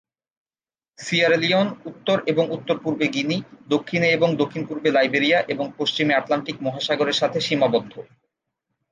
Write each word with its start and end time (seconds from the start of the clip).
Sierra 0.99 1.37
Leone 1.37 1.67
উত্তর 1.85 2.17
এবং 2.25 2.45
উত্তর-পূর্বে 2.51 3.07
গিনি, 3.07 3.37
দক্ষিণে 3.67 4.07
এবং 4.11 4.29
দক্ষিণ-পূর্বে 4.35 4.89
লাইবেরিয়া 4.91 5.39
এবং 5.47 5.65
পশ্চিমে 5.77 6.13
আটলান্টিক 6.13 6.57
মহাসাগরের 6.61 7.13
সাথে 7.13 7.39
সীমাবদ্ধ। 7.41 7.93